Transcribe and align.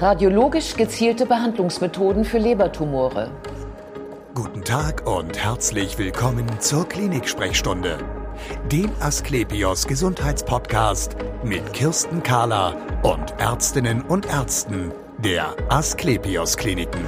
Radiologisch 0.00 0.76
gezielte 0.76 1.26
Behandlungsmethoden 1.26 2.24
für 2.24 2.38
Lebertumore. 2.38 3.30
Guten 4.34 4.64
Tag 4.64 5.06
und 5.06 5.36
herzlich 5.36 5.98
willkommen 5.98 6.46
zur 6.58 6.88
Klinik-Sprechstunde, 6.88 7.98
dem 8.72 8.90
Asklepios 9.00 9.86
Gesundheitspodcast 9.86 11.16
mit 11.44 11.74
Kirsten 11.74 12.22
Kahler 12.22 12.76
und 13.02 13.38
Ärztinnen 13.38 14.00
und 14.00 14.24
Ärzten 14.24 14.90
der 15.18 15.54
Asklepios 15.68 16.56
Kliniken. 16.56 17.04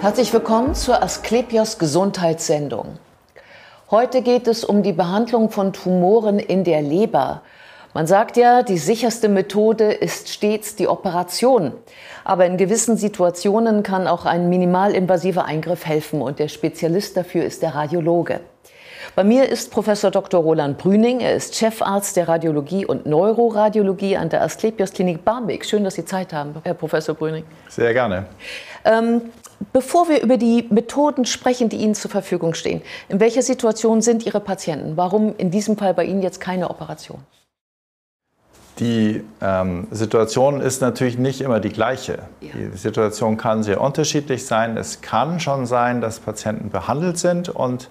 Herzlich 0.00 0.32
willkommen 0.32 0.76
zur 0.76 1.02
Asklepios 1.02 1.80
Gesundheitssendung. 1.80 3.00
Heute 3.90 4.22
geht 4.22 4.46
es 4.46 4.62
um 4.62 4.84
die 4.84 4.92
Behandlung 4.92 5.50
von 5.50 5.72
Tumoren 5.72 6.38
in 6.38 6.62
der 6.62 6.82
Leber. 6.82 7.42
Man 7.94 8.06
sagt 8.06 8.36
ja, 8.36 8.62
die 8.62 8.78
sicherste 8.78 9.28
Methode 9.28 9.92
ist 9.92 10.28
stets 10.28 10.76
die 10.76 10.88
Operation. 10.88 11.72
Aber 12.22 12.44
in 12.44 12.58
gewissen 12.58 12.96
Situationen 12.96 13.82
kann 13.82 14.06
auch 14.06 14.26
ein 14.26 14.50
minimalinvasiver 14.50 15.44
Eingriff 15.46 15.86
helfen 15.86 16.20
und 16.20 16.38
der 16.38 16.48
Spezialist 16.48 17.16
dafür 17.16 17.44
ist 17.44 17.62
der 17.62 17.74
Radiologe. 17.74 18.40
Bei 19.16 19.24
mir 19.24 19.48
ist 19.48 19.70
Professor 19.70 20.10
Dr. 20.10 20.40
Roland 20.40 20.78
Brüning. 20.78 21.20
Er 21.20 21.34
ist 21.34 21.56
Chefarzt 21.56 22.16
der 22.16 22.28
Radiologie 22.28 22.84
und 22.84 23.06
Neuroradiologie 23.06 24.16
an 24.16 24.28
der 24.28 24.42
Asklepios 24.42 24.92
Klinik 24.92 25.24
Barmbek. 25.24 25.64
Schön, 25.64 25.82
dass 25.82 25.94
Sie 25.94 26.04
Zeit 26.04 26.32
haben, 26.32 26.54
Herr 26.62 26.74
Professor 26.74 27.14
Brüning. 27.14 27.44
Sehr 27.68 27.94
gerne. 27.94 28.26
Ähm, 28.84 29.22
bevor 29.72 30.08
wir 30.08 30.22
über 30.22 30.36
die 30.36 30.66
Methoden 30.70 31.24
sprechen, 31.24 31.68
die 31.68 31.78
Ihnen 31.78 31.94
zur 31.94 32.10
Verfügung 32.10 32.54
stehen, 32.54 32.82
in 33.08 33.18
welcher 33.18 33.42
Situation 33.42 34.02
sind 34.02 34.26
Ihre 34.26 34.40
Patienten? 34.40 34.96
Warum 34.96 35.34
in 35.36 35.50
diesem 35.50 35.76
Fall 35.76 35.94
bei 35.94 36.04
Ihnen 36.04 36.22
jetzt 36.22 36.40
keine 36.40 36.70
Operation? 36.70 37.18
Die 38.78 39.24
ähm, 39.40 39.88
Situation 39.90 40.60
ist 40.60 40.80
natürlich 40.82 41.18
nicht 41.18 41.40
immer 41.40 41.58
die 41.58 41.70
gleiche. 41.70 42.20
Ja. 42.40 42.50
Die 42.54 42.76
Situation 42.76 43.36
kann 43.36 43.62
sehr 43.64 43.80
unterschiedlich 43.80 44.46
sein. 44.46 44.76
Es 44.76 45.00
kann 45.00 45.40
schon 45.40 45.66
sein, 45.66 46.00
dass 46.00 46.20
Patienten 46.20 46.70
behandelt 46.70 47.18
sind 47.18 47.48
und 47.48 47.90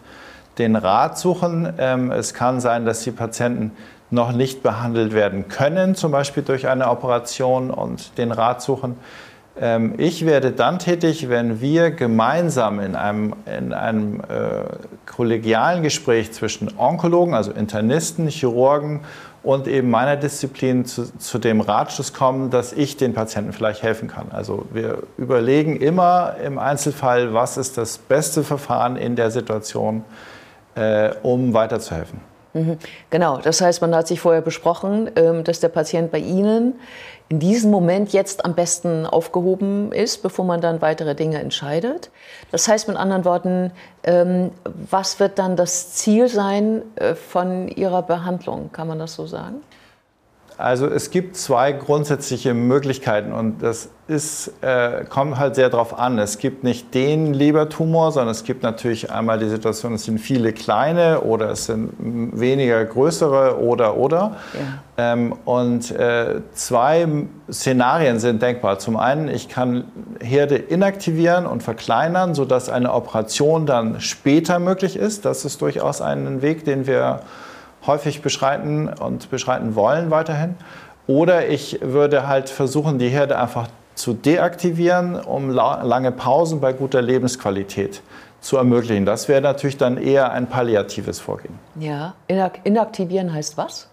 den 0.57 0.75
Rat 0.75 1.17
suchen. 1.17 1.73
Ähm, 1.77 2.11
es 2.11 2.33
kann 2.33 2.61
sein, 2.61 2.85
dass 2.85 3.01
die 3.01 3.11
Patienten 3.11 3.71
noch 4.09 4.31
nicht 4.31 4.63
behandelt 4.63 5.13
werden 5.13 5.49
können, 5.49 5.93
zum 5.93 6.13
Beispiel 6.13 6.43
durch 6.43 6.67
eine 6.69 6.89
Operation 6.89 7.69
und 7.69 8.17
den 8.17 8.31
Rat 8.31 8.61
suchen. 8.61 8.95
Ähm, 9.59 9.95
ich 9.97 10.25
werde 10.25 10.51
dann 10.51 10.79
tätig, 10.79 11.29
wenn 11.29 11.61
wir 11.61 11.91
gemeinsam 11.91 12.79
in 12.79 12.95
einem, 12.95 13.33
in 13.45 13.73
einem 13.73 14.21
äh, 14.21 14.63
kollegialen 15.05 15.83
Gespräch 15.83 16.31
zwischen 16.31 16.77
Onkologen, 16.77 17.33
also 17.33 17.51
Internisten, 17.51 18.27
Chirurgen 18.27 19.01
und 19.43 19.67
eben 19.67 19.89
meiner 19.89 20.15
Disziplin 20.15 20.85
zu, 20.85 21.17
zu, 21.17 21.39
dem 21.39 21.61
Ratschluss 21.61 22.13
kommen, 22.13 22.49
dass 22.49 22.73
ich 22.73 22.97
den 22.97 23.13
Patienten 23.13 23.53
vielleicht 23.53 23.81
helfen 23.81 24.09
kann. 24.09 24.27
Also 24.31 24.65
wir 24.71 25.03
überlegen 25.17 25.77
immer 25.77 26.35
im 26.43 26.59
Einzelfall, 26.59 27.33
was 27.33 27.57
ist 27.57 27.77
das 27.77 27.97
beste 27.97 28.43
Verfahren 28.43 28.95
in 28.95 29.15
der 29.15 29.31
Situation, 29.31 30.03
äh, 30.75 31.11
um 31.23 31.53
weiterzuhelfen. 31.53 32.19
Mhm. 32.57 32.77
Genau, 33.09 33.37
das 33.37 33.61
heißt, 33.61 33.81
man 33.81 33.95
hat 33.95 34.07
sich 34.07 34.19
vorher 34.19 34.41
besprochen, 34.41 35.11
ähm, 35.15 35.43
dass 35.43 35.59
der 35.59 35.69
Patient 35.69 36.11
bei 36.11 36.17
Ihnen 36.17 36.73
in 37.29 37.39
diesem 37.39 37.71
Moment 37.71 38.13
jetzt 38.13 38.45
am 38.45 38.55
besten 38.55 39.05
aufgehoben 39.05 39.91
ist, 39.91 40.23
bevor 40.23 40.45
man 40.45 40.61
dann 40.61 40.81
weitere 40.81 41.13
Dinge 41.13 41.39
entscheidet. 41.39 42.09
Das 42.51 42.67
heißt 42.67 42.87
mit 42.87 42.97
anderen 42.97 43.25
Worten, 43.25 43.71
ähm, 44.03 44.51
was 44.89 45.19
wird 45.19 45.37
dann 45.37 45.55
das 45.55 45.93
Ziel 45.93 46.29
sein 46.29 46.81
äh, 46.95 47.15
von 47.15 47.67
Ihrer 47.67 48.01
Behandlung? 48.01 48.71
Kann 48.71 48.87
man 48.87 48.97
das 48.97 49.13
so 49.13 49.27
sagen? 49.27 49.61
Also 50.57 50.87
es 50.87 51.11
gibt 51.11 51.37
zwei 51.37 51.71
grundsätzliche 51.71 52.55
Möglichkeiten 52.55 53.31
und 53.31 53.61
das 53.61 53.89
ist, 54.07 54.53
äh, 54.61 55.03
kommt 55.07 55.37
halt 55.37 55.53
sehr 55.53 55.69
darauf 55.69 55.99
an. 55.99 56.17
Es 56.17 56.39
gibt 56.39 56.63
nicht 56.63 56.95
den 56.95 57.33
Lebertumor, 57.33 58.11
sondern 58.11 58.31
es 58.31 58.43
gibt 58.43 58.63
natürlich 58.63 59.11
einmal 59.11 59.37
die 59.37 59.49
Situation, 59.49 59.93
es 59.93 60.05
sind 60.05 60.17
viele 60.17 60.53
kleine 60.53 61.21
oder 61.21 61.51
es 61.51 61.65
sind 61.65 61.91
weniger 61.99 62.83
größere 62.85 63.59
oder 63.59 63.97
oder. 63.97 64.37
Ja. 64.53 65.13
Ähm, 65.13 65.35
und 65.45 65.91
äh, 65.91 66.41
zwei 66.53 67.07
Szenarien 67.51 68.19
sind 68.19 68.41
denkbar. 68.41 68.79
Zum 68.79 68.97
einen, 68.97 69.27
ich 69.27 69.49
kann 69.49 69.83
Herde 70.21 70.55
inaktivieren 70.55 71.45
und 71.45 71.61
verkleinern, 71.61 72.33
sodass 72.33 72.69
eine 72.69 72.93
Operation 72.93 73.67
dann 73.67 74.01
später 74.01 74.57
möglich 74.57 74.95
ist. 74.95 75.23
Das 75.25 75.45
ist 75.45 75.61
durchaus 75.61 76.01
ein 76.01 76.41
Weg, 76.41 76.65
den 76.65 76.87
wir 76.87 77.19
häufig 77.87 78.21
beschreiten 78.21 78.89
und 78.89 79.29
beschreiten 79.31 79.75
wollen 79.75 80.11
weiterhin. 80.11 80.55
Oder 81.07 81.47
ich 81.47 81.79
würde 81.81 82.27
halt 82.27 82.49
versuchen, 82.49 82.99
die 82.99 83.09
Herde 83.09 83.39
einfach 83.39 83.69
zu 83.95 84.13
deaktivieren, 84.13 85.15
um 85.15 85.49
lange 85.49 86.11
Pausen 86.11 86.59
bei 86.59 86.73
guter 86.73 87.01
Lebensqualität 87.01 88.01
zu 88.41 88.57
ermöglichen. 88.57 89.05
Das 89.05 89.27
wäre 89.27 89.41
natürlich 89.41 89.77
dann 89.77 89.97
eher 89.97 90.31
ein 90.31 90.47
palliatives 90.47 91.19
Vorgehen. 91.19 91.57
Ja, 91.79 92.13
inaktivieren 92.63 93.33
heißt 93.33 93.57
was? 93.57 93.89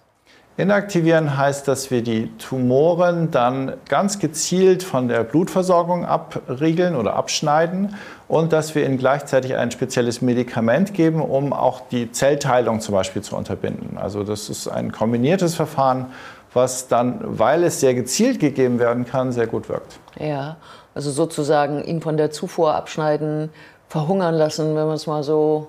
Inaktivieren 0.57 1.37
heißt, 1.37 1.67
dass 1.67 1.91
wir 1.91 2.03
die 2.03 2.31
Tumoren 2.39 3.33
dann 3.33 3.73
ganz 3.89 4.21
gezielt 4.21 4.85
von 4.85 5.09
der 5.09 5.25
Blutversorgung 5.25 6.05
abriegeln 6.05 6.95
oder 6.95 7.17
abschneiden 7.17 7.97
und 8.29 8.53
dass 8.53 8.77
wir 8.77 8.87
ihnen 8.87 8.97
gleichzeitig 8.97 9.57
ein 9.57 9.73
spezielles 9.73 10.23
Medikament 10.23 10.95
geben, 10.95 11.21
um 11.21 11.53
auch 11.53 11.83
die 11.91 12.13
Zellteilung 12.13 12.81
zum 12.81 12.95
Beispiel 12.95 13.23
zu 13.23 13.35
unterbinden. 13.35 13.99
Also 13.99 14.23
das 14.23 14.49
ist 14.49 14.69
ein 14.69 14.93
kombiniertes 14.93 15.57
Verfahren, 15.57 16.07
was 16.53 16.87
dann, 16.87 17.19
weil 17.25 17.65
es 17.65 17.81
sehr 17.81 17.95
gezielt 17.95 18.39
gegeben 18.39 18.79
werden 18.79 19.07
kann, 19.07 19.33
sehr 19.33 19.49
gut 19.49 19.69
wirkt. 19.69 19.99
Ja, 20.21 20.55
also 20.95 21.11
sozusagen 21.11 21.83
ihn 21.83 22.01
von 22.01 22.17
der 22.17 22.31
Zufuhr 22.31 22.77
abschneiden, 22.77 23.51
verhungern 23.89 24.37
lassen, 24.37 24.77
wenn 24.77 24.87
man 24.87 24.95
es 24.95 25.09
mal 25.09 25.25
so 25.25 25.67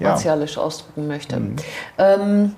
martialisch 0.00 0.56
ja. 0.56 0.62
ausdrücken 0.62 1.06
möchte. 1.06 1.36
Mhm. 1.36 1.56
Ähm, 1.98 2.54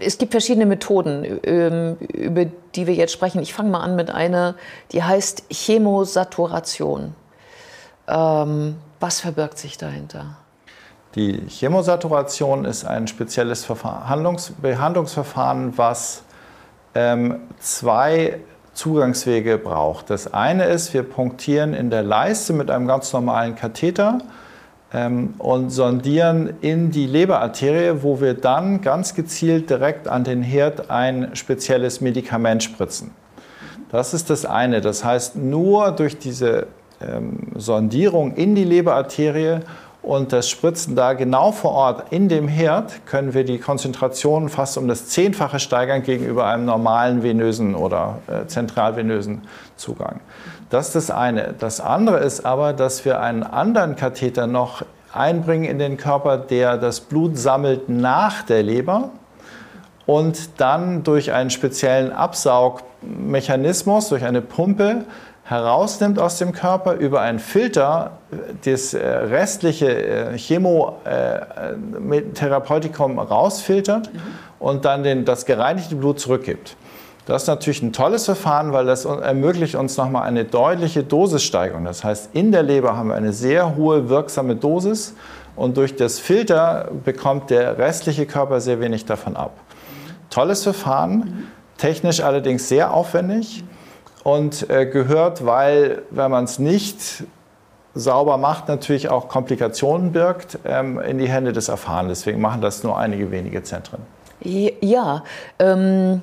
es 0.00 0.18
gibt 0.18 0.32
verschiedene 0.32 0.66
Methoden, 0.66 1.40
ähm, 1.44 1.96
über 2.12 2.46
die 2.74 2.86
wir 2.86 2.94
jetzt 2.94 3.12
sprechen. 3.12 3.40
Ich 3.40 3.54
fange 3.54 3.70
mal 3.70 3.80
an 3.80 3.96
mit 3.96 4.10
einer, 4.10 4.56
die 4.92 5.02
heißt 5.02 5.44
Chemosaturation. 5.50 7.14
Ähm, 8.08 8.76
was 8.98 9.20
verbirgt 9.20 9.58
sich 9.58 9.78
dahinter? 9.78 10.36
Die 11.14 11.42
Chemosaturation 11.48 12.64
ist 12.64 12.84
ein 12.84 13.08
spezielles 13.08 13.66
Behandlungsverfahren, 13.66 15.76
was 15.76 16.22
ähm, 16.94 17.40
zwei 17.58 18.38
Zugangswege 18.74 19.58
braucht. 19.58 20.10
Das 20.10 20.32
eine 20.32 20.66
ist, 20.66 20.94
wir 20.94 21.02
punktieren 21.02 21.74
in 21.74 21.90
der 21.90 22.02
Leiste 22.02 22.52
mit 22.52 22.70
einem 22.70 22.86
ganz 22.86 23.12
normalen 23.12 23.56
Katheter 23.56 24.18
und 25.38 25.70
sondieren 25.70 26.54
in 26.62 26.90
die 26.90 27.06
Leberarterie, 27.06 28.02
wo 28.02 28.20
wir 28.20 28.34
dann 28.34 28.80
ganz 28.80 29.14
gezielt 29.14 29.70
direkt 29.70 30.08
an 30.08 30.24
den 30.24 30.42
Herd 30.42 30.90
ein 30.90 31.30
spezielles 31.34 32.00
Medikament 32.00 32.64
spritzen. 32.64 33.12
Das 33.92 34.14
ist 34.14 34.30
das 34.30 34.44
eine. 34.44 34.80
Das 34.80 35.04
heißt, 35.04 35.36
nur 35.36 35.92
durch 35.92 36.18
diese 36.18 36.66
ähm, 37.00 37.52
Sondierung 37.54 38.34
in 38.34 38.54
die 38.54 38.64
Leberarterie 38.64 39.60
und 40.02 40.32
das 40.32 40.48
Spritzen 40.48 40.96
da 40.96 41.12
genau 41.12 41.52
vor 41.52 41.72
Ort 41.72 42.12
in 42.12 42.28
dem 42.28 42.48
Herd 42.48 43.06
können 43.06 43.34
wir 43.34 43.44
die 43.44 43.58
Konzentration 43.58 44.48
fast 44.48 44.78
um 44.78 44.88
das 44.88 45.08
Zehnfache 45.08 45.60
steigern 45.60 46.02
gegenüber 46.02 46.46
einem 46.46 46.64
normalen 46.64 47.22
venösen 47.22 47.74
oder 47.74 48.18
äh, 48.26 48.46
zentralvenösen 48.46 49.42
Zugang. 49.76 50.20
Das 50.70 50.86
ist 50.86 50.94
das 50.94 51.10
eine. 51.10 51.54
Das 51.58 51.80
andere 51.80 52.18
ist 52.18 52.46
aber, 52.46 52.72
dass 52.72 53.04
wir 53.04 53.20
einen 53.20 53.42
anderen 53.42 53.96
Katheter 53.96 54.46
noch 54.46 54.84
einbringen 55.12 55.64
in 55.64 55.80
den 55.80 55.96
Körper, 55.96 56.38
der 56.38 56.78
das 56.78 57.00
Blut 57.00 57.36
sammelt 57.36 57.88
nach 57.88 58.42
der 58.42 58.62
Leber 58.62 59.08
und 60.06 60.60
dann 60.60 61.02
durch 61.02 61.32
einen 61.32 61.50
speziellen 61.50 62.12
Absaugmechanismus, 62.12 64.10
durch 64.10 64.24
eine 64.24 64.42
Pumpe, 64.42 65.06
herausnimmt 65.42 66.20
aus 66.20 66.38
dem 66.38 66.52
Körper, 66.52 66.94
über 66.94 67.20
einen 67.22 67.40
Filter 67.40 68.12
das 68.64 68.94
äh, 68.94 69.04
restliche 69.04 70.32
äh, 70.32 70.38
Chemotherapeutikum 70.38 73.18
rausfiltert 73.18 74.14
mhm. 74.14 74.20
und 74.60 74.84
dann 74.84 75.02
den, 75.02 75.24
das 75.24 75.46
gereinigte 75.46 75.96
Blut 75.96 76.20
zurückgibt. 76.20 76.76
Das 77.30 77.42
ist 77.42 77.48
natürlich 77.48 77.80
ein 77.80 77.92
tolles 77.92 78.24
Verfahren, 78.24 78.72
weil 78.72 78.86
das 78.86 79.04
ermöglicht 79.04 79.76
uns 79.76 79.96
nochmal 79.96 80.24
eine 80.24 80.44
deutliche 80.44 81.04
Dosissteigerung. 81.04 81.84
Das 81.84 82.02
heißt, 82.02 82.30
in 82.32 82.50
der 82.50 82.64
Leber 82.64 82.96
haben 82.96 83.10
wir 83.10 83.14
eine 83.14 83.32
sehr 83.32 83.76
hohe 83.76 84.08
wirksame 84.08 84.56
Dosis 84.56 85.14
und 85.54 85.76
durch 85.76 85.94
das 85.94 86.18
Filter 86.18 86.88
bekommt 87.04 87.50
der 87.50 87.78
restliche 87.78 88.26
Körper 88.26 88.60
sehr 88.60 88.80
wenig 88.80 89.04
davon 89.04 89.36
ab. 89.36 89.52
Tolles 90.28 90.64
Verfahren, 90.64 91.46
technisch 91.78 92.20
allerdings 92.20 92.68
sehr 92.68 92.92
aufwendig 92.92 93.62
und 94.24 94.68
äh, 94.68 94.86
gehört, 94.86 95.46
weil 95.46 96.02
wenn 96.10 96.32
man 96.32 96.42
es 96.42 96.58
nicht 96.58 97.22
sauber 97.94 98.38
macht, 98.38 98.66
natürlich 98.66 99.08
auch 99.08 99.28
Komplikationen 99.28 100.10
birgt, 100.10 100.58
ähm, 100.64 100.98
in 100.98 101.18
die 101.18 101.28
Hände 101.28 101.52
des 101.52 101.68
Erfahrenen. 101.68 102.08
Deswegen 102.08 102.40
machen 102.40 102.60
das 102.60 102.82
nur 102.82 102.98
einige 102.98 103.30
wenige 103.30 103.62
Zentren. 103.62 104.00
Ja, 104.42 105.22
ähm, 105.60 106.22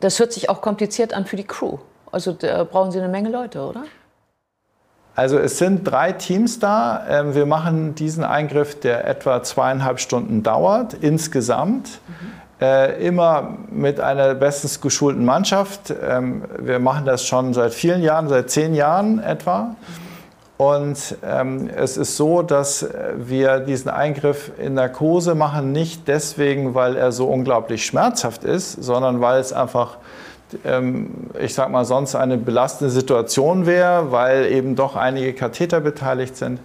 das 0.00 0.18
hört 0.18 0.32
sich 0.32 0.48
auch 0.50 0.60
kompliziert 0.60 1.14
an 1.14 1.26
für 1.26 1.36
die 1.36 1.44
Crew. 1.44 1.78
Also 2.12 2.32
da 2.32 2.64
brauchen 2.64 2.92
Sie 2.92 2.98
eine 2.98 3.08
Menge 3.08 3.30
Leute, 3.30 3.60
oder? 3.60 3.84
Also 5.14 5.38
es 5.38 5.58
sind 5.58 5.84
drei 5.84 6.12
Teams 6.12 6.58
da. 6.58 7.04
Ähm, 7.08 7.34
wir 7.34 7.46
machen 7.46 7.94
diesen 7.94 8.22
Eingriff, 8.22 8.78
der 8.78 9.06
etwa 9.06 9.42
zweieinhalb 9.42 9.98
Stunden 9.98 10.42
dauert 10.42 10.94
insgesamt. 10.94 12.00
Mhm. 12.08 12.32
Immer 13.00 13.58
mit 13.70 14.00
einer 14.00 14.34
bestens 14.34 14.80
geschulten 14.80 15.26
Mannschaft. 15.26 15.92
Ähm, 16.02 16.42
wir 16.58 16.78
machen 16.78 17.04
das 17.04 17.26
schon 17.26 17.52
seit 17.52 17.74
vielen 17.74 18.02
Jahren, 18.02 18.30
seit 18.30 18.48
zehn 18.48 18.74
Jahren 18.74 19.18
etwa. 19.18 19.64
Mhm. 19.64 19.76
Und 20.58 21.16
ähm, 21.22 21.68
es 21.74 21.98
ist 21.98 22.16
so, 22.16 22.40
dass 22.40 22.88
wir 23.16 23.60
diesen 23.60 23.90
Eingriff 23.90 24.52
in 24.58 24.74
Narkose 24.74 25.34
machen, 25.34 25.72
nicht 25.72 26.08
deswegen, 26.08 26.74
weil 26.74 26.96
er 26.96 27.12
so 27.12 27.26
unglaublich 27.26 27.84
schmerzhaft 27.84 28.42
ist, 28.42 28.82
sondern 28.82 29.20
weil 29.20 29.38
es 29.40 29.52
einfach 29.52 29.98
ähm, 30.64 31.10
ich 31.40 31.54
sag 31.54 31.70
mal, 31.70 31.84
sonst 31.84 32.14
eine 32.14 32.36
belastende 32.36 32.90
Situation 32.90 33.66
wäre, 33.66 34.12
weil 34.12 34.46
eben 34.46 34.76
doch 34.76 34.96
einige 34.96 35.32
Katheter 35.32 35.80
beteiligt 35.80 36.36
sind. 36.36 36.60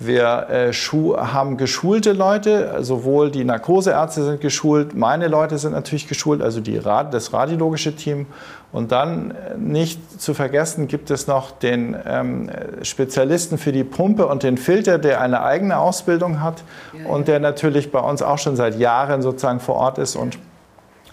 Wir 0.00 0.46
äh, 0.48 0.72
haben 0.72 1.56
geschulte 1.56 2.12
Leute, 2.12 2.76
sowohl 2.84 3.32
die 3.32 3.44
Narkoseärzte 3.44 4.22
sind 4.22 4.40
geschult, 4.40 4.94
meine 4.94 5.26
Leute 5.26 5.58
sind 5.58 5.72
natürlich 5.72 6.06
geschult, 6.06 6.40
also 6.40 6.60
die, 6.60 6.78
das 6.80 7.32
radiologische 7.32 7.96
Team. 7.96 8.26
Und 8.70 8.92
dann 8.92 9.32
äh, 9.32 9.56
nicht 9.58 10.20
zu 10.20 10.34
vergessen 10.34 10.86
gibt 10.86 11.10
es 11.10 11.26
noch 11.26 11.50
den 11.50 11.96
ähm, 12.06 12.48
Spezialisten 12.82 13.58
für 13.58 13.72
die 13.72 13.82
Pumpe 13.82 14.26
und 14.28 14.44
den 14.44 14.56
Filter, 14.56 14.98
der 14.98 15.20
eine 15.20 15.42
eigene 15.42 15.78
Ausbildung 15.78 16.42
hat 16.42 16.62
ja, 16.92 17.08
und 17.10 17.26
der 17.26 17.40
natürlich 17.40 17.90
bei 17.90 18.00
uns 18.00 18.22
auch 18.22 18.38
schon 18.38 18.54
seit 18.54 18.78
Jahren 18.78 19.20
sozusagen 19.20 19.58
vor 19.58 19.76
Ort 19.76 19.98
ist 19.98 20.14
und 20.14 20.38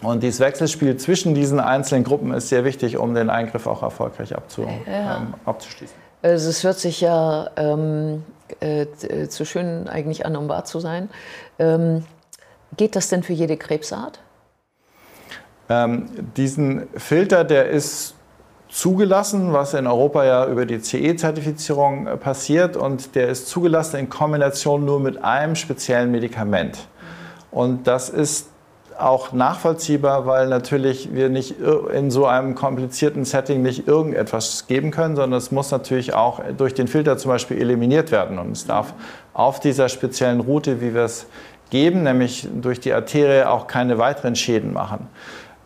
und 0.02 0.22
dieses 0.22 0.42
Wechselspiel 0.42 0.98
zwischen 0.98 1.34
diesen 1.34 1.60
einzelnen 1.60 2.04
Gruppen 2.04 2.34
ist 2.34 2.50
sehr 2.50 2.66
wichtig, 2.66 2.98
um 2.98 3.16
den 3.16 3.30
Eingriff 3.30 3.66
auch 3.66 3.82
erfolgreich 3.82 4.36
abzu, 4.36 4.64
ja. 4.64 5.18
ähm, 5.18 5.34
abzuschließen. 5.46 6.05
Also 6.26 6.50
es 6.50 6.64
hört 6.64 6.80
sich 6.80 7.02
ja 7.02 7.52
ähm, 7.56 8.24
äh, 8.60 8.88
zu 9.28 9.46
schön 9.46 9.88
eigentlich 9.88 10.26
an, 10.26 10.36
um 10.36 10.50
wahr 10.50 10.66
zu 10.66 10.80
sein. 10.80 11.10
Ähm, 11.60 12.04
geht 12.76 12.96
das 12.96 13.10
denn 13.10 13.22
für 13.22 13.34
jede 13.34 13.58
Krebsart? 13.58 14.20
Ähm, 15.70 16.10
diesen 16.36 16.88
Filter, 16.98 17.44
der 17.44 17.70
ist 17.70 18.16
zugelassen, 18.70 19.54
was 19.54 19.76
in 19.76 19.86
Europa 19.86 20.26
ja 20.26 20.48
über 20.48 20.66
die 20.66 20.82
CE-Zertifizierung 20.82 22.08
äh, 22.08 22.18
passiert 22.18 22.76
und 22.76 23.14
der 23.14 23.28
ist 23.28 23.48
zugelassen 23.48 23.98
in 23.98 24.10
Kombination 24.10 24.84
nur 24.84 25.00
mit 25.00 25.24
einem 25.24 25.56
speziellen 25.56 26.10
Medikament. 26.10 26.88
Und 27.52 27.86
das 27.86 28.10
ist 28.10 28.50
auch 28.98 29.34
nachvollziehbar, 29.34 30.26
weil 30.26 30.48
natürlich 30.48 31.14
wir 31.14 31.30
nicht 31.30 31.56
in 31.94 32.12
so 32.12 32.26
einem 32.26 32.56
komplizierten 32.56 33.26
Setting 33.26 33.62
nicht 33.62 33.88
irgendetwas 33.88 34.68
geben 34.68 34.92
können, 34.92 35.16
sondern 35.16 35.38
es 35.38 35.52
muss 35.52 35.72
natürlich 35.72 36.14
auch 36.14 36.42
durch 36.58 36.74
den 36.74 36.88
Filter 36.88 37.18
zum 37.18 37.32
Beispiel 37.32 37.60
eliminiert 37.60 38.12
werden. 38.12 38.40
Und 38.40 38.52
es 38.52 38.66
darf 38.66 38.94
auf 39.34 39.60
dieser 39.60 39.90
speziellen 39.90 40.40
Route, 40.40 40.82
wie 40.82 40.94
wir 40.94 41.04
es 41.04 41.28
geben, 41.70 42.04
nämlich 42.04 42.48
durch 42.62 42.80
die 42.80 42.94
Arterie, 42.94 43.48
auch 43.50 43.68
keine 43.68 43.98
weiteren 43.98 44.36
Schäden 44.36 44.74
machen. 44.74 45.08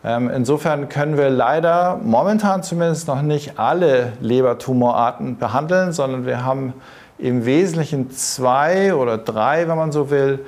Ähm, 0.02 0.30
insofern 0.30 0.88
können 0.88 1.18
wir 1.18 1.28
leider 1.28 2.00
momentan 2.02 2.62
zumindest 2.62 3.06
noch 3.06 3.20
nicht 3.22 3.58
alle 3.58 4.12
Lebertumorarten 4.20 5.36
behandeln, 5.36 5.92
sondern 5.92 6.24
wir 6.24 6.44
haben 6.44 6.72
im 7.18 7.44
Wesentlichen 7.44 8.10
zwei 8.10 8.94
oder 8.94 9.18
drei, 9.18 9.68
wenn 9.68 9.76
man 9.76 9.92
so 9.92 10.10
will, 10.10 10.40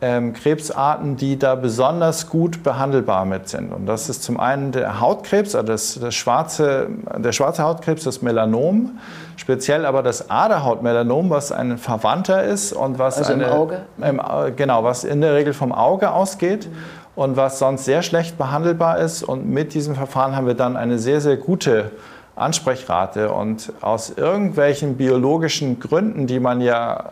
ähm, 0.00 0.32
Krebsarten, 0.32 1.16
die 1.16 1.38
da 1.38 1.56
besonders 1.56 2.28
gut 2.28 2.62
behandelbar 2.62 3.24
mit 3.24 3.48
sind. 3.48 3.72
Und 3.72 3.86
das 3.86 4.08
ist 4.08 4.22
zum 4.22 4.38
einen 4.38 4.70
der 4.70 5.00
Hautkrebs, 5.00 5.54
also 5.54 5.66
das, 5.66 5.98
das 6.00 6.14
schwarze, 6.14 6.88
der 7.16 7.32
schwarze 7.32 7.64
Hautkrebs, 7.64 8.04
das 8.04 8.22
Melanom, 8.22 8.98
speziell 9.36 9.84
aber 9.84 10.02
das 10.02 10.30
Aderhautmelanom, 10.30 11.30
was 11.30 11.50
ein 11.50 11.78
Verwandter 11.78 12.44
ist 12.44 12.72
und 12.72 12.98
was 12.98 13.18
also 13.18 13.32
eine, 13.32 13.44
im 13.44 13.50
Auge? 13.50 13.80
Im, 14.00 14.20
genau, 14.56 14.84
was 14.84 15.02
in 15.02 15.20
der 15.20 15.34
Regel 15.34 15.52
vom 15.52 15.72
Auge 15.72 16.12
ausgeht. 16.12 16.68
Mhm. 16.68 16.76
Und 17.16 17.36
was 17.36 17.58
sonst 17.58 17.84
sehr 17.84 18.02
schlecht 18.02 18.38
behandelbar 18.38 18.98
ist. 18.98 19.24
Und 19.24 19.50
mit 19.50 19.74
diesem 19.74 19.96
Verfahren 19.96 20.36
haben 20.36 20.46
wir 20.46 20.54
dann 20.54 20.76
eine 20.76 21.00
sehr, 21.00 21.20
sehr 21.20 21.36
gute 21.36 21.90
Ansprechrate. 22.36 23.32
Und 23.32 23.72
aus 23.80 24.10
irgendwelchen 24.10 24.96
biologischen 24.96 25.80
Gründen, 25.80 26.28
die 26.28 26.38
man 26.38 26.60
ja 26.60 27.10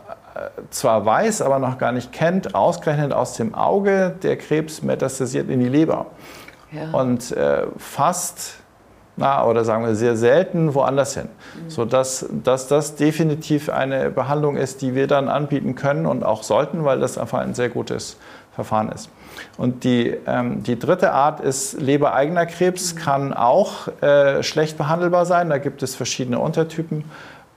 zwar 0.70 1.04
weiß, 1.04 1.42
aber 1.42 1.58
noch 1.58 1.78
gar 1.78 1.92
nicht 1.92 2.12
kennt, 2.12 2.54
ausgerechnet 2.54 3.12
aus 3.12 3.34
dem 3.34 3.54
Auge 3.54 4.14
der 4.22 4.36
Krebs 4.36 4.82
metastasiert 4.82 5.48
in 5.50 5.60
die 5.60 5.68
Leber. 5.68 6.06
Ja. 6.72 6.98
Und 6.98 7.32
äh, 7.32 7.66
fast, 7.78 8.56
na, 9.16 9.44
oder 9.46 9.64
sagen 9.64 9.84
wir 9.84 9.94
sehr 9.94 10.16
selten 10.16 10.74
woanders 10.74 11.14
hin. 11.14 11.28
Mhm. 11.54 11.70
Sodass 11.70 12.26
dass 12.44 12.68
das 12.68 12.96
definitiv 12.96 13.68
eine 13.70 14.10
Behandlung 14.10 14.56
ist, 14.56 14.82
die 14.82 14.94
wir 14.94 15.06
dann 15.06 15.28
anbieten 15.28 15.74
können 15.74 16.06
und 16.06 16.24
auch 16.24 16.42
sollten, 16.42 16.84
weil 16.84 17.00
das 17.00 17.18
einfach 17.18 17.38
ein 17.38 17.54
sehr 17.54 17.68
gutes 17.68 18.18
Verfahren 18.52 18.90
ist. 18.90 19.10
Und 19.58 19.84
die, 19.84 20.16
ähm, 20.26 20.62
die 20.62 20.78
dritte 20.78 21.12
Art 21.12 21.40
ist 21.40 21.80
lebereigener 21.80 22.46
Krebs, 22.46 22.94
mhm. 22.94 22.98
kann 22.98 23.34
auch 23.34 23.88
äh, 24.02 24.42
schlecht 24.42 24.78
behandelbar 24.78 25.26
sein. 25.26 25.50
Da 25.50 25.58
gibt 25.58 25.82
es 25.82 25.94
verschiedene 25.94 26.38
Untertypen. 26.38 27.04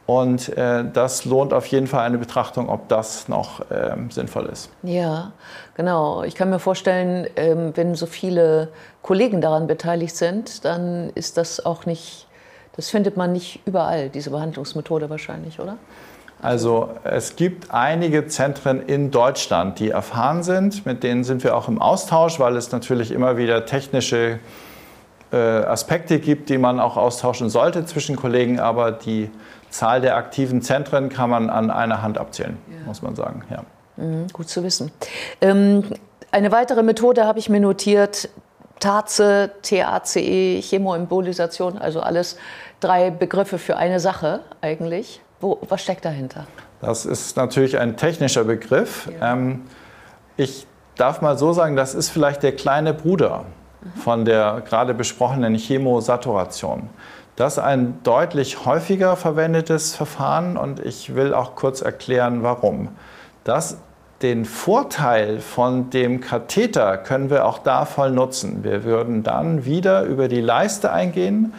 Und 0.09 0.57
äh, 0.57 0.85
das 0.91 1.25
lohnt 1.25 1.53
auf 1.53 1.67
jeden 1.67 1.85
Fall 1.85 2.03
eine 2.03 2.17
Betrachtung, 2.17 2.67
ob 2.67 2.87
das 2.87 3.27
noch 3.27 3.61
ähm, 3.69 4.09
sinnvoll 4.09 4.47
ist. 4.47 4.71
Ja, 4.81 5.33
genau. 5.75 6.23
Ich 6.23 6.33
kann 6.33 6.49
mir 6.49 6.57
vorstellen, 6.57 7.27
ähm, 7.35 7.73
wenn 7.75 7.93
so 7.93 8.07
viele 8.07 8.69
Kollegen 9.03 9.39
daran 9.39 9.67
beteiligt 9.67 10.15
sind, 10.15 10.65
dann 10.65 11.11
ist 11.13 11.37
das 11.37 11.63
auch 11.63 11.85
nicht, 11.85 12.25
das 12.75 12.89
findet 12.89 13.17
man 13.17 13.33
nicht 13.33 13.59
überall, 13.67 14.09
diese 14.09 14.31
Behandlungsmethode 14.31 15.11
wahrscheinlich, 15.11 15.59
oder? 15.59 15.77
Also 16.41 16.89
es 17.03 17.35
gibt 17.35 17.69
einige 17.69 18.25
Zentren 18.25 18.81
in 18.81 19.11
Deutschland, 19.11 19.77
die 19.77 19.91
erfahren 19.91 20.41
sind. 20.41 20.87
Mit 20.87 21.03
denen 21.03 21.23
sind 21.23 21.43
wir 21.43 21.55
auch 21.55 21.67
im 21.67 21.79
Austausch, 21.79 22.39
weil 22.39 22.55
es 22.55 22.71
natürlich 22.71 23.11
immer 23.11 23.37
wieder 23.37 23.67
technische 23.67 24.39
äh, 25.31 25.37
Aspekte 25.37 26.17
gibt, 26.17 26.49
die 26.49 26.57
man 26.57 26.79
auch 26.79 26.97
austauschen 26.97 27.51
sollte 27.51 27.85
zwischen 27.85 28.15
Kollegen, 28.15 28.59
aber 28.59 28.91
die 28.91 29.29
Zahl 29.69 30.01
der 30.01 30.15
aktiven 30.15 30.61
Zentren 30.61 31.09
kann 31.09 31.29
man 31.29 31.49
an 31.49 31.71
einer 31.71 32.01
Hand 32.01 32.17
abzählen, 32.17 32.57
ja. 32.67 32.85
muss 32.85 33.01
man 33.01 33.15
sagen. 33.15 33.43
Ja. 33.49 33.63
Mhm, 33.97 34.27
gut 34.33 34.49
zu 34.49 34.63
wissen. 34.63 34.91
Ähm, 35.41 35.83
eine 36.31 36.51
weitere 36.51 36.83
Methode 36.83 37.25
habe 37.25 37.39
ich 37.39 37.49
mir 37.49 37.59
notiert, 37.59 38.29
TACE, 38.79 39.51
TACE, 39.61 40.61
Chemoembolisation, 40.61 41.77
also 41.77 41.99
alles 41.99 42.37
drei 42.79 43.09
Begriffe 43.09 43.57
für 43.57 43.77
eine 43.77 43.99
Sache 43.99 44.41
eigentlich. 44.61 45.21
Wo, 45.41 45.59
was 45.67 45.81
steckt 45.81 46.05
dahinter? 46.05 46.47
Das 46.81 47.05
ist 47.05 47.35
natürlich 47.35 47.77
ein 47.77 47.97
technischer 47.97 48.43
Begriff. 48.43 49.09
Ja. 49.19 49.33
Ähm, 49.33 49.63
ich 50.37 50.65
darf 50.95 51.21
mal 51.21 51.37
so 51.37 51.53
sagen, 51.53 51.75
das 51.75 51.93
ist 51.93 52.09
vielleicht 52.09 52.43
der 52.43 52.55
kleine 52.55 52.93
Bruder 52.93 53.45
mhm. 53.81 53.99
von 53.99 54.25
der 54.25 54.61
gerade 54.65 54.93
besprochenen 54.93 55.55
Chemosaturation. 55.55 56.89
Das 57.39 57.53
ist 57.53 57.59
ein 57.59 57.99
deutlich 58.03 58.65
häufiger 58.65 59.15
verwendetes 59.15 59.95
Verfahren 59.95 60.57
und 60.57 60.85
ich 60.85 61.15
will 61.15 61.33
auch 61.33 61.55
kurz 61.55 61.79
erklären, 61.79 62.43
warum. 62.43 62.89
Das 63.45 63.77
den 64.21 64.43
Vorteil 64.43 65.39
von 65.39 65.89
dem 65.89 66.19
Katheter 66.19 66.97
können 66.97 67.29
wir 67.29 67.45
auch 67.45 67.59
da 67.59 67.85
voll 67.85 68.11
nutzen. 68.11 68.65
Wir 68.65 68.83
würden 68.83 69.23
dann 69.23 69.63
wieder 69.63 70.03
über 70.03 70.27
die 70.27 70.41
Leiste 70.41 70.91
eingehen, 70.91 71.53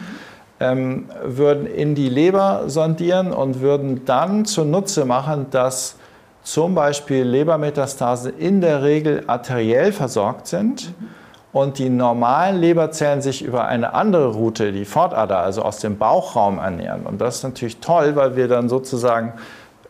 ähm, 0.59 1.09
würden 1.23 1.65
in 1.65 1.95
die 1.95 2.09
Leber 2.09 2.65
sondieren 2.67 3.33
und 3.33 3.61
würden 3.61 4.05
dann 4.05 4.45
zunutze 4.45 5.05
machen, 5.05 5.47
dass 5.49 5.95
zum 6.43 6.75
Beispiel 6.75 7.23
Lebermetastasen 7.23 8.37
in 8.37 8.61
der 8.61 8.83
Regel 8.83 9.23
arteriell 9.25 9.93
versorgt 9.93 10.45
sind. 10.45 10.93
Mhm 10.99 11.20
und 11.53 11.79
die 11.79 11.89
normalen 11.89 12.59
Leberzellen 12.59 13.21
sich 13.21 13.43
über 13.43 13.65
eine 13.65 13.93
andere 13.93 14.27
Route, 14.27 14.71
die 14.71 14.85
Fortader, 14.85 15.39
also 15.39 15.63
aus 15.63 15.79
dem 15.79 15.97
Bauchraum 15.97 16.59
ernähren. 16.59 17.05
Und 17.05 17.19
das 17.19 17.37
ist 17.37 17.43
natürlich 17.43 17.77
toll, 17.79 18.15
weil 18.15 18.35
wir 18.35 18.47
dann 18.47 18.69
sozusagen 18.69 19.33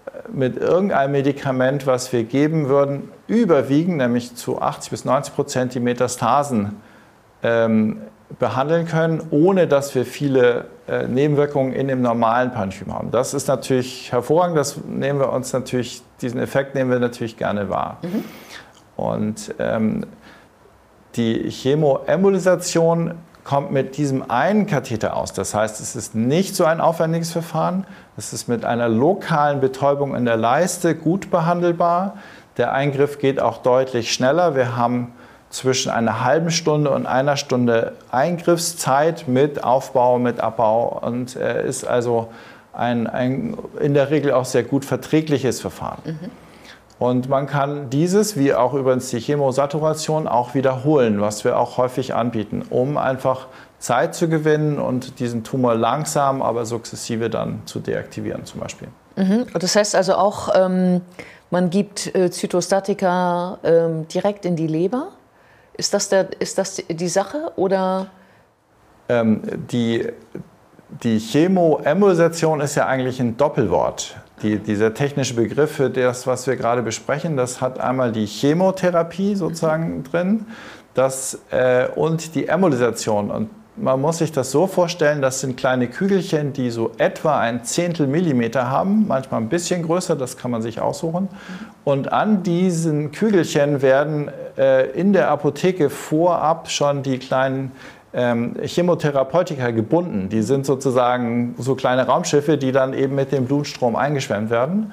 äh, 0.06 0.32
mit 0.32 0.58
irgendeinem 0.58 1.12
Medikament, 1.12 1.86
was 1.86 2.12
wir 2.12 2.24
geben 2.24 2.68
würden, 2.68 3.12
überwiegen, 3.28 3.98
nämlich 3.98 4.36
zu 4.36 4.62
80 4.62 4.90
bis 4.90 5.06
90 5.06 5.36
Prozent 5.36 5.76
die 5.76 5.80
Metastasen 5.80 6.82
ähm, 7.44 8.02
behandeln 8.40 8.88
können, 8.88 9.22
ohne 9.30 9.68
dass 9.68 9.94
wir 9.94 10.06
viele 10.06 10.66
äh, 10.88 11.08
Nebenwirkungen 11.08 11.74
in 11.74 11.88
dem 11.88 12.02
normalen 12.02 12.52
Parenchym 12.52 12.94
haben. 12.94 13.12
Das 13.12 13.34
ist 13.34 13.48
natürlich 13.48 14.12
hervorragend, 14.12 14.58
das 14.58 14.78
nehmen 14.88 15.20
wir 15.20 15.32
uns 15.32 15.54
natürlich, 15.54 16.02
diesen 16.22 16.40
Effekt 16.40 16.74
nehmen 16.74 16.90
wir 16.90 17.00
natürlich 17.00 17.38
gerne 17.38 17.70
wahr. 17.70 17.98
Mhm. 18.02 18.24
Und 18.96 19.54
ähm, 19.60 20.06
die 21.16 21.50
Chemoembolisation 21.50 23.16
kommt 23.44 23.72
mit 23.72 23.98
diesem 23.98 24.30
einen 24.30 24.68
Katheter 24.68 25.18
aus. 25.18 25.34
Das 25.34 25.54
heißt, 25.54 25.80
es 25.82 25.96
ist 25.96 26.16
nicht 26.16 26.56
so 26.56 26.66
ein 26.66 26.80
aufwendiges 26.80 27.32
Verfahren. 27.32 27.86
Es 28.18 28.34
ist 28.34 28.48
mit 28.48 28.66
einer 28.66 28.88
lokalen 28.88 29.60
Betäubung 29.60 30.16
in 30.16 30.26
der 30.26 30.38
Leiste 30.38 30.96
gut 30.96 31.32
behandelbar. 31.32 32.18
Der 32.58 32.74
Eingriff 32.74 33.18
geht 33.18 33.40
auch 33.40 33.58
deutlich 33.58 34.14
schneller. 34.14 34.56
Wir 34.56 34.76
haben 34.78 35.14
zwischen 35.50 35.92
einer 35.92 36.24
halben 36.24 36.52
Stunde 36.52 36.92
und 36.92 37.06
einer 37.06 37.36
Stunde 37.36 37.94
Eingriffszeit 38.12 39.28
mit 39.28 39.64
Aufbau, 39.64 40.18
mit 40.18 40.40
Abbau 40.40 41.00
und 41.02 41.36
äh, 41.36 41.68
ist 41.68 41.86
also 41.86 42.30
ein, 42.74 43.08
ein 43.08 43.58
in 43.80 43.94
der 43.94 44.12
Regel 44.12 44.32
auch 44.32 44.46
sehr 44.46 44.64
gut 44.64 44.86
verträgliches 44.86 45.60
Verfahren. 45.60 46.00
Mhm. 46.06 46.32
Und 47.02 47.30
man 47.30 47.48
kann 47.48 47.90
dieses, 47.90 48.38
wie 48.38 48.54
auch 48.54 48.76
übrigens 48.76 49.10
die 49.10 49.20
Chemosaturation, 49.20 50.28
auch 50.28 50.54
wiederholen, 50.54 51.20
was 51.20 51.44
wir 51.44 51.58
auch 51.58 51.78
häufig 51.78 52.14
anbieten, 52.14 52.64
um 52.70 52.96
einfach 52.96 53.48
Zeit 53.80 54.14
zu 54.14 54.30
gewinnen 54.30 54.78
und 54.78 55.20
diesen 55.20 55.44
Tumor 55.44 55.74
langsam, 55.74 56.44
aber 56.44 56.64
sukzessive 56.64 57.32
dann 57.32 57.64
zu 57.66 57.80
deaktivieren 57.80 58.46
zum 58.46 58.60
Beispiel. 58.60 58.88
Mhm. 59.16 59.48
Das 59.52 59.76
heißt 59.76 59.96
also 59.96 60.14
auch, 60.14 60.50
ähm, 60.54 61.02
man 61.50 61.72
gibt 61.72 62.14
äh, 62.16 62.30
Zytostatika 62.30 63.58
ähm, 63.64 64.08
direkt 64.08 64.46
in 64.46 64.56
die 64.56 64.68
Leber? 64.68 65.08
Ist 65.74 65.96
das, 65.96 66.08
der, 66.08 66.40
ist 66.40 66.60
das 66.60 66.84
die 66.88 67.10
Sache 67.10 67.52
oder? 67.56 68.12
Ähm, 69.10 69.42
die, 69.72 70.08
die 71.02 71.18
Chemoemulsation 71.18 72.62
ist 72.62 72.76
ja 72.76 72.86
eigentlich 72.86 73.20
ein 73.20 73.38
Doppelwort. 73.38 74.21
Die, 74.44 74.58
dieser 74.58 74.94
technische 74.94 75.36
Begriff 75.36 75.72
für 75.72 75.90
das, 75.90 76.26
was 76.26 76.48
wir 76.48 76.56
gerade 76.56 76.82
besprechen, 76.82 77.38
das 77.38 77.62
hat 77.62 77.80
einmal 77.80 78.12
die 78.12 78.26
Chemotherapie 78.26 79.36
sozusagen 79.36 79.98
mhm. 79.98 80.04
drin 80.04 80.46
das, 80.94 81.40
äh, 81.52 81.88
und 81.96 82.36
die 82.36 82.48
Emulsation. 82.48 83.30
Und 83.30 83.50
man 83.78 84.02
muss 84.02 84.18
sich 84.18 84.32
das 84.32 84.52
so 84.52 84.68
vorstellen, 84.68 85.22
das 85.22 85.40
sind 85.40 85.58
kleine 85.58 85.88
Kügelchen, 85.88 86.54
die 86.54 86.70
so 86.72 86.92
etwa 86.98 87.40
ein 87.40 87.64
Zehntel 87.64 88.06
Millimeter 88.08 88.70
haben, 88.70 89.08
manchmal 89.08 89.42
ein 89.42 89.50
bisschen 89.50 89.84
größer, 89.84 90.16
das 90.16 90.38
kann 90.38 90.52
man 90.52 90.62
sich 90.62 90.82
aussuchen. 90.82 91.30
Und 91.84 92.12
an 92.12 92.44
diesen 92.44 93.12
Kügelchen 93.12 93.82
werden 93.82 94.30
äh, 94.58 94.88
in 94.92 95.14
der 95.14 95.30
Apotheke 95.30 95.90
vorab 95.90 96.70
schon 96.70 97.02
die 97.04 97.18
kleinen 97.18 97.72
ähm, 98.14 98.56
Chemotherapeutika 98.64 99.72
gebunden. 99.72 100.30
Die 100.30 100.42
sind 100.42 100.66
sozusagen 100.66 101.56
so 101.58 101.76
kleine 101.76 102.06
Raumschiffe, 102.08 102.58
die 102.58 102.72
dann 102.72 102.94
eben 102.94 103.16
mit 103.16 103.32
dem 103.32 103.46
Blutstrom 103.46 103.96
eingeschwemmt 103.96 104.50
werden. 104.50 104.92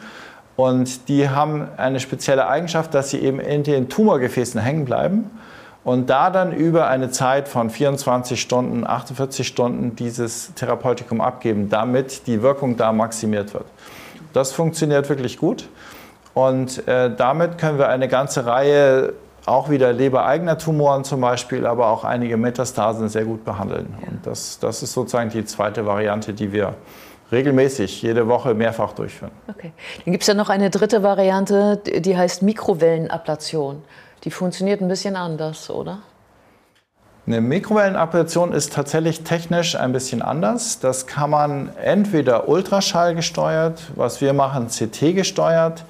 Und 0.57 1.09
die 1.09 1.29
haben 1.29 1.69
eine 1.77 2.01
spezielle 2.01 2.49
Eigenschaft, 2.49 2.93
dass 2.95 3.11
sie 3.11 3.19
eben 3.19 3.39
in 3.39 3.63
den 3.63 3.89
Tumorgefäßen 3.89 4.61
hängen 4.61 4.85
bleiben 4.85 5.31
und 5.85 6.11
da 6.11 6.31
dann 6.31 6.53
über 6.53 6.89
eine 6.89 7.11
Zeit 7.11 7.49
von 7.49 7.71
24 7.71 8.41
Stunden, 8.41 8.87
48 8.87 9.47
Stunden 9.47 9.97
dieses 9.97 10.53
Therapeutikum 10.55 11.21
abgeben, 11.21 11.69
damit 11.69 12.27
die 12.27 12.43
Wirkung 12.43 12.77
da 12.77 12.93
maximiert 12.93 13.55
wird. 13.55 13.67
Das 14.33 14.53
funktioniert 14.53 15.09
wirklich 15.09 15.39
gut 15.39 15.69
und 16.35 16.87
äh, 16.89 17.15
damit 17.17 17.57
können 17.57 17.79
wir 17.79 17.89
eine 17.89 18.09
ganze 18.09 18.45
Reihe 18.45 19.15
auch 19.49 19.71
wieder 19.71 19.93
lebereigener 19.93 20.59
Tumoren 20.59 21.05
zum 21.05 21.21
Beispiel, 21.21 21.67
aber 21.67 21.88
auch 21.88 22.05
einige 22.05 22.37
Metastasen 22.37 23.09
sehr 23.09 23.25
gut 23.25 23.45
behandeln. 23.45 23.95
Und 24.07 24.26
das, 24.26 24.59
das 24.59 24.83
ist 24.83 24.93
sozusagen 24.93 25.31
die 25.31 25.45
zweite 25.45 25.87
Variante, 25.87 26.33
die 26.33 26.52
wir 26.52 26.75
regelmäßig, 27.33 28.02
jede 28.02 28.28
Woche 28.28 28.55
mehrfach 28.55 28.93
durchführen. 28.93 29.33
Okay. 29.49 29.73
Dann 30.05 30.12
gibt 30.12 30.23
es 30.23 30.28
ja 30.28 30.35
noch 30.35 30.49
eine 30.49 30.71
dritte 30.71 31.02
Variante, 31.02 31.76
die 31.76 32.17
heißt 32.17 32.43
Mikrowellenablation 32.43 33.83
die 34.25 34.31
funktioniert 34.31 34.81
ein 34.81 34.88
bisschen 34.88 35.17
anders, 35.17 35.71
oder? 35.71 36.00
Eine 37.26 37.40
Mikrowellenablation 37.40 38.52
ist 38.52 38.73
tatsächlich 38.73 39.23
technisch 39.23 39.76
ein 39.76 39.93
bisschen 39.93 40.23
anders. 40.23 40.81
Das 40.81 41.07
kann 41.07 41.31
man 41.31 41.71
entweder 41.76 42.49
Ultraschall 42.49 43.14
gesteuert, 43.14 43.83
was 43.97 44.21
wir 44.21 44.33
machen, 44.33 44.69
CT 44.69 45.14
gesteuert, 45.14 45.85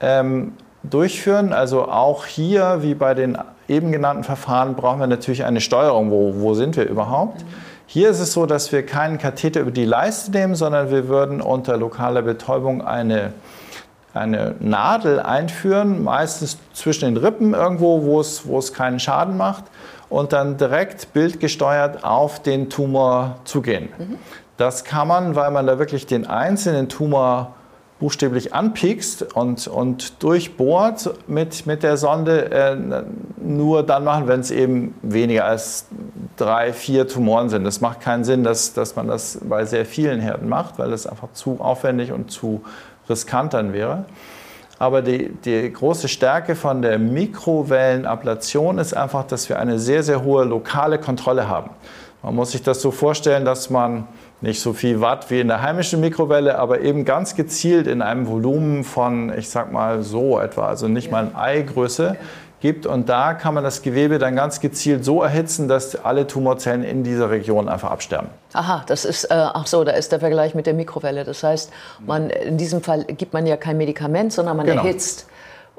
ähm, 0.00 0.52
durchführen. 0.90 1.52
Also 1.52 1.88
auch 1.88 2.26
hier, 2.26 2.78
wie 2.80 2.94
bei 2.94 3.14
den 3.14 3.38
eben 3.68 3.92
genannten 3.92 4.24
Verfahren, 4.24 4.74
brauchen 4.74 5.00
wir 5.00 5.06
natürlich 5.06 5.44
eine 5.44 5.60
Steuerung. 5.60 6.10
Wo, 6.10 6.34
wo 6.36 6.54
sind 6.54 6.76
wir 6.76 6.88
überhaupt? 6.88 7.42
Mhm. 7.42 7.48
Hier 7.88 8.10
ist 8.10 8.20
es 8.20 8.32
so, 8.32 8.46
dass 8.46 8.72
wir 8.72 8.84
keinen 8.84 9.18
Katheter 9.18 9.60
über 9.60 9.70
die 9.70 9.84
Leiste 9.84 10.30
nehmen, 10.30 10.54
sondern 10.54 10.90
wir 10.90 11.08
würden 11.08 11.40
unter 11.40 11.76
lokaler 11.76 12.22
Betäubung 12.22 12.84
eine 12.84 13.32
eine 14.16 14.54
Nadel 14.60 15.20
einführen, 15.20 16.02
meistens 16.02 16.58
zwischen 16.72 17.14
den 17.14 17.16
Rippen 17.16 17.54
irgendwo, 17.54 18.02
wo 18.02 18.20
es, 18.20 18.46
wo 18.46 18.58
es 18.58 18.72
keinen 18.72 18.98
Schaden 18.98 19.36
macht 19.36 19.64
und 20.08 20.32
dann 20.32 20.56
direkt 20.56 21.12
bildgesteuert 21.12 22.04
auf 22.04 22.42
den 22.42 22.70
Tumor 22.70 23.36
zugehen. 23.44 23.88
Mhm. 23.98 24.18
Das 24.56 24.84
kann 24.84 25.08
man, 25.08 25.36
weil 25.36 25.50
man 25.50 25.66
da 25.66 25.78
wirklich 25.78 26.06
den 26.06 26.26
einzelnen 26.26 26.88
Tumor 26.88 27.54
buchstäblich 27.98 28.52
anpiekst 28.52 29.34
und, 29.34 29.68
und 29.68 30.22
durchbohrt 30.22 31.14
mit, 31.28 31.66
mit 31.66 31.82
der 31.82 31.96
Sonde, 31.96 32.50
äh, 32.50 32.76
nur 33.38 33.82
dann 33.82 34.04
machen, 34.04 34.28
wenn 34.28 34.40
es 34.40 34.50
eben 34.50 34.94
weniger 35.02 35.46
als 35.46 35.86
drei, 36.36 36.72
vier 36.72 37.08
Tumoren 37.08 37.48
sind. 37.48 37.64
Das 37.64 37.80
macht 37.80 38.00
keinen 38.00 38.24
Sinn, 38.24 38.44
dass, 38.44 38.74
dass 38.74 38.96
man 38.96 39.08
das 39.08 39.40
bei 39.42 39.64
sehr 39.64 39.86
vielen 39.86 40.20
Herden 40.20 40.48
macht, 40.48 40.78
weil 40.78 40.90
das 40.90 41.06
einfach 41.06 41.32
zu 41.32 41.58
aufwendig 41.58 42.12
und 42.12 42.30
zu 42.30 42.62
riskant 43.08 43.54
dann 43.54 43.72
wäre. 43.72 44.04
Aber 44.78 45.00
die, 45.00 45.30
die 45.44 45.72
große 45.72 46.06
Stärke 46.06 46.54
von 46.54 46.82
der 46.82 46.98
Mikrowellenablation 46.98 48.76
ist 48.76 48.94
einfach, 48.94 49.24
dass 49.24 49.48
wir 49.48 49.58
eine 49.58 49.78
sehr, 49.78 50.02
sehr 50.02 50.22
hohe 50.22 50.44
lokale 50.44 50.98
Kontrolle 50.98 51.48
haben. 51.48 51.70
Man 52.26 52.34
muss 52.34 52.50
sich 52.50 52.62
das 52.64 52.82
so 52.82 52.90
vorstellen, 52.90 53.44
dass 53.44 53.70
man 53.70 54.08
nicht 54.40 54.60
so 54.60 54.72
viel 54.72 55.00
Watt 55.00 55.30
wie 55.30 55.38
in 55.38 55.46
der 55.46 55.62
heimischen 55.62 56.00
Mikrowelle, 56.00 56.58
aber 56.58 56.80
eben 56.80 57.04
ganz 57.04 57.36
gezielt 57.36 57.86
in 57.86 58.02
einem 58.02 58.26
Volumen 58.26 58.82
von, 58.82 59.32
ich 59.38 59.48
sag 59.48 59.70
mal 59.70 60.02
so 60.02 60.40
etwa, 60.40 60.66
also 60.66 60.88
nicht 60.88 61.12
mal 61.12 61.26
ein 61.26 61.36
Eigröße, 61.36 62.16
gibt. 62.60 62.84
Und 62.84 63.08
da 63.08 63.34
kann 63.34 63.54
man 63.54 63.62
das 63.62 63.80
Gewebe 63.80 64.18
dann 64.18 64.34
ganz 64.34 64.58
gezielt 64.58 65.04
so 65.04 65.22
erhitzen, 65.22 65.68
dass 65.68 66.04
alle 66.04 66.26
Tumorzellen 66.26 66.82
in 66.82 67.04
dieser 67.04 67.30
Region 67.30 67.68
einfach 67.68 67.92
absterben. 67.92 68.28
Aha, 68.54 68.82
das 68.88 69.04
ist, 69.04 69.26
äh, 69.26 69.28
ach 69.34 69.68
so, 69.68 69.84
da 69.84 69.92
ist 69.92 70.10
der 70.10 70.18
Vergleich 70.18 70.56
mit 70.56 70.66
der 70.66 70.74
Mikrowelle. 70.74 71.22
Das 71.22 71.44
heißt, 71.44 71.70
man, 72.04 72.30
in 72.30 72.56
diesem 72.56 72.82
Fall 72.82 73.04
gibt 73.04 73.34
man 73.34 73.46
ja 73.46 73.56
kein 73.56 73.76
Medikament, 73.76 74.32
sondern 74.32 74.56
man 74.56 74.66
genau. 74.66 74.82
erhitzt 74.82 75.28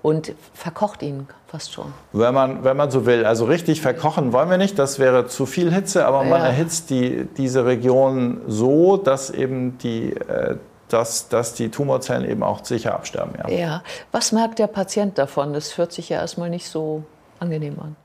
und 0.02 0.34
verkocht 0.54 1.02
ihn 1.02 1.28
fast 1.48 1.74
schon. 1.74 1.94
Wenn 2.14 2.34
man, 2.34 2.64
wenn 2.64 2.78
man 2.78 2.92
so 2.92 3.06
will. 3.06 3.26
Also 3.26 3.46
richtig 3.46 3.82
verkochen 3.82 4.34
wollen 4.34 4.50
wir 4.50 4.58
nicht, 4.58 4.78
das 4.78 5.00
wäre 5.00 5.28
zu 5.28 5.46
viel 5.46 5.74
Hitze, 5.74 6.06
aber 6.06 6.24
ja. 6.24 6.30
man 6.30 6.42
erhitzt 6.42 6.90
die, 6.90 7.28
diese 7.38 7.66
Region 7.66 8.42
so, 8.48 8.98
dass 8.98 9.30
eben 9.30 9.78
die 9.80 10.14
äh, 10.14 10.58
dass, 10.90 11.28
dass 11.28 11.54
die 11.54 11.70
Tumorzellen 11.70 12.30
eben 12.30 12.44
auch 12.44 12.64
sicher 12.64 12.94
absterben. 12.94 13.34
Ja. 13.38 13.50
ja. 13.50 13.84
Was 14.12 14.32
merkt 14.32 14.60
der 14.60 14.68
Patient 14.68 15.18
davon? 15.18 15.54
Das 15.54 15.78
hört 15.78 15.92
sich 15.92 16.10
ja 16.10 16.20
erstmal 16.20 16.50
nicht 16.50 16.70
so 16.70 17.04
angenehm 17.40 17.78
an. 17.80 17.96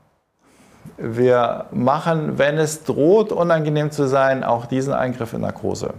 Wir 0.97 1.65
machen, 1.71 2.37
wenn 2.37 2.57
es 2.57 2.83
droht, 2.83 3.31
unangenehm 3.31 3.91
zu 3.91 4.07
sein, 4.07 4.43
auch 4.43 4.65
diesen 4.65 4.93
Eingriff 4.93 5.33
in 5.33 5.41
Narkose. 5.41 5.93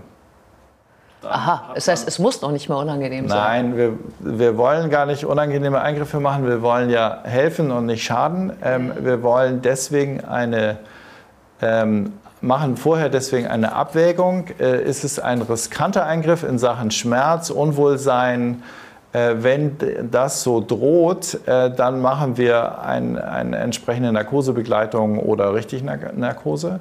Aha, 1.29 1.71
das 1.75 1.89
heißt, 1.89 2.07
es 2.09 2.19
muss 2.19 2.41
noch 2.43 2.53
nicht 2.53 2.69
mal 2.69 2.77
unangenehm 2.77 3.29
sein. 3.29 3.71
Nein, 3.71 3.77
wir, 3.77 4.39
wir 4.39 4.57
wollen 4.57 4.91
gar 4.91 5.07
nicht 5.07 5.25
unangenehme 5.25 5.81
Eingriffe 5.81 6.21
machen. 6.21 6.47
Wir 6.47 6.63
wollen 6.63 6.91
ja 6.91 7.21
helfen 7.25 7.71
und 7.71 7.87
nicht 7.87 8.05
schaden. 8.05 8.53
Ähm, 8.63 8.93
wir 9.01 9.23
wollen 9.23 9.63
deswegen 9.63 10.25
eine 10.25 10.79
ähm, 11.63 12.13
machen 12.41 12.77
vorher 12.77 13.09
deswegen 13.09 13.47
eine 13.47 13.73
Abwägung. 13.73 14.47
Äh, 14.61 14.83
ist 14.85 15.05
es 15.05 15.19
ein 15.19 15.43
riskanter 15.43 16.05
Eingriff 16.05 16.43
in 16.43 16.59
Sachen 16.59 16.91
Schmerz, 16.91 17.51
Unwohlsein? 17.51 18.63
Äh, 19.13 19.37
wenn 19.39 19.77
das 20.11 20.43
so 20.43 20.61
droht, 20.61 21.39
äh, 21.47 21.71
dann 21.71 22.01
machen 22.03 22.37
wir 22.37 22.83
ein, 22.83 23.17
eine 23.17 23.59
entsprechende 23.59 24.13
Narkosebegleitung 24.13 25.19
oder 25.19 25.55
richtig 25.55 25.83
Narkose. 25.83 26.81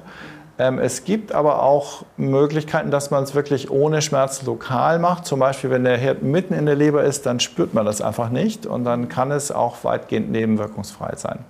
Ähm, 0.58 0.78
es 0.78 1.04
gibt 1.04 1.32
aber 1.32 1.62
auch 1.62 2.04
Möglichkeiten, 2.16 2.90
dass 2.90 3.10
man 3.10 3.24
es 3.24 3.34
wirklich 3.34 3.70
ohne 3.70 4.02
Schmerz 4.02 4.42
lokal 4.42 4.98
macht. 4.98 5.26
Zum 5.26 5.40
Beispiel, 5.40 5.70
wenn 5.70 5.84
der 5.84 5.96
Herd 5.96 6.22
mitten 6.22 6.54
in 6.54 6.66
der 6.66 6.76
Leber 6.76 7.02
ist, 7.02 7.26
dann 7.26 7.40
spürt 7.40 7.74
man 7.74 7.84
das 7.84 8.00
einfach 8.00 8.28
nicht 8.28 8.66
und 8.66 8.84
dann 8.84 9.08
kann 9.08 9.32
es 9.32 9.50
auch 9.50 9.82
weitgehend 9.82 10.30
nebenwirkungsfrei 10.30 11.16
sein. 11.16 11.40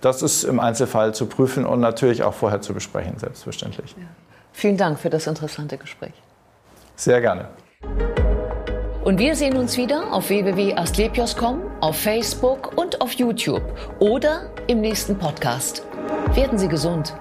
Das 0.00 0.22
ist 0.22 0.44
im 0.44 0.60
Einzelfall 0.60 1.14
zu 1.14 1.26
prüfen 1.26 1.64
und 1.64 1.80
natürlich 1.80 2.22
auch 2.22 2.34
vorher 2.34 2.60
zu 2.60 2.74
besprechen, 2.74 3.18
selbstverständlich. 3.18 3.94
Ja. 3.98 4.04
Vielen 4.52 4.76
Dank 4.76 4.98
für 4.98 5.10
das 5.10 5.26
interessante 5.26 5.78
Gespräch. 5.78 6.12
Sehr 6.96 7.20
gerne. 7.20 7.48
Und 9.04 9.18
wir 9.18 9.34
sehen 9.34 9.56
uns 9.56 9.78
wieder 9.78 10.12
auf 10.12 10.28
www.astlepios.com, 10.28 11.62
auf 11.80 11.96
Facebook 11.96 12.76
und 12.76 13.00
auf 13.00 13.12
YouTube 13.12 13.62
oder 13.98 14.50
im 14.66 14.82
nächsten 14.82 15.16
Podcast. 15.16 15.86
Werden 16.34 16.58
Sie 16.58 16.68
gesund. 16.68 17.14